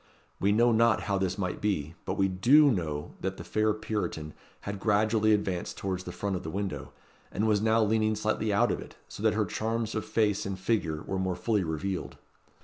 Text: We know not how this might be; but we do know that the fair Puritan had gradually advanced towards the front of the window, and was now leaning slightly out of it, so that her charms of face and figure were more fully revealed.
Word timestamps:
We 0.39 0.51
know 0.51 0.71
not 0.71 1.01
how 1.01 1.19
this 1.19 1.37
might 1.37 1.61
be; 1.61 1.93
but 2.05 2.17
we 2.17 2.27
do 2.27 2.71
know 2.71 3.11
that 3.21 3.37
the 3.37 3.43
fair 3.43 3.71
Puritan 3.71 4.33
had 4.61 4.79
gradually 4.79 5.31
advanced 5.31 5.77
towards 5.77 6.05
the 6.05 6.11
front 6.11 6.35
of 6.35 6.41
the 6.41 6.49
window, 6.49 6.91
and 7.31 7.47
was 7.47 7.61
now 7.61 7.83
leaning 7.83 8.15
slightly 8.15 8.51
out 8.51 8.71
of 8.71 8.79
it, 8.81 8.95
so 9.07 9.21
that 9.21 9.35
her 9.35 9.45
charms 9.45 9.93
of 9.93 10.03
face 10.03 10.43
and 10.43 10.57
figure 10.57 11.03
were 11.03 11.19
more 11.19 11.35
fully 11.35 11.63
revealed. 11.63 12.17